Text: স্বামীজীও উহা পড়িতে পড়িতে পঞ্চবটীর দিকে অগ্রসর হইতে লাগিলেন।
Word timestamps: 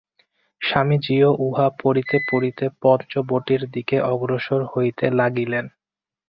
স্বামীজীও 0.61 1.29
উহা 1.39 1.67
পড়িতে 1.81 2.17
পড়িতে 2.29 2.65
পঞ্চবটীর 2.81 3.61
দিকে 3.73 3.97
অগ্রসর 4.11 4.61
হইতে 4.73 5.05
লাগিলেন। 5.19 5.65